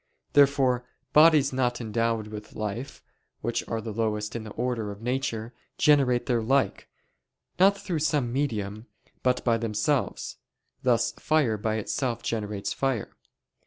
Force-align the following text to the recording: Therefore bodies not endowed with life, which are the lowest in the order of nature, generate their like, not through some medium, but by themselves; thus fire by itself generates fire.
Therefore 0.33 0.83
bodies 1.13 1.53
not 1.53 1.79
endowed 1.79 2.25
with 2.29 2.55
life, 2.55 3.03
which 3.41 3.63
are 3.67 3.79
the 3.79 3.93
lowest 3.93 4.35
in 4.35 4.43
the 4.43 4.49
order 4.53 4.89
of 4.89 4.99
nature, 5.03 5.53
generate 5.77 6.25
their 6.25 6.41
like, 6.41 6.89
not 7.59 7.77
through 7.77 7.99
some 7.99 8.33
medium, 8.33 8.87
but 9.21 9.45
by 9.45 9.59
themselves; 9.59 10.37
thus 10.81 11.11
fire 11.19 11.55
by 11.55 11.75
itself 11.75 12.23
generates 12.23 12.73
fire. 12.73 13.15